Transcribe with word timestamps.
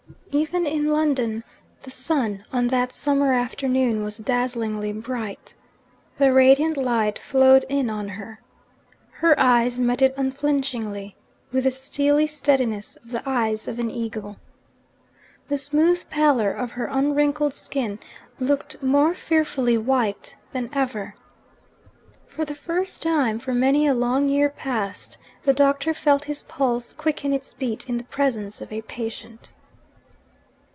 Even 0.33 0.65
in 0.65 0.87
London 0.87 1.43
the 1.83 1.91
sun, 1.91 2.45
on 2.53 2.69
that 2.69 2.93
summer 2.93 3.33
afternoon, 3.33 4.01
was 4.01 4.17
dazzlingly 4.17 4.93
bright. 4.93 5.55
The 6.19 6.31
radiant 6.31 6.77
light 6.77 7.19
flowed 7.19 7.65
in 7.67 7.89
on 7.89 8.07
her. 8.07 8.39
Her 9.11 9.37
eyes 9.37 9.77
met 9.77 10.01
it 10.01 10.13
unflinchingly, 10.15 11.17
with 11.51 11.65
the 11.65 11.71
steely 11.71 12.27
steadiness 12.27 12.95
of 13.03 13.11
the 13.11 13.21
eyes 13.27 13.67
of 13.67 13.77
an 13.77 13.91
eagle. 13.91 14.37
The 15.49 15.57
smooth 15.57 16.09
pallor 16.09 16.53
of 16.53 16.71
her 16.71 16.85
unwrinkled 16.85 17.53
skin 17.53 17.99
looked 18.39 18.81
more 18.81 19.13
fearfully 19.13 19.77
white 19.77 20.37
than 20.53 20.69
ever. 20.71 21.13
For 22.27 22.45
the 22.45 22.55
first 22.55 23.01
time, 23.01 23.37
for 23.37 23.53
many 23.53 23.85
a 23.85 23.93
long 23.93 24.29
year 24.29 24.47
past, 24.47 25.17
the 25.43 25.51
Doctor 25.53 25.93
felt 25.93 26.23
his 26.23 26.41
pulse 26.43 26.93
quicken 26.93 27.33
its 27.33 27.53
beat 27.53 27.89
in 27.89 27.97
the 27.97 28.05
presence 28.05 28.61
of 28.61 28.71
a 28.71 28.81
patient. 28.83 29.51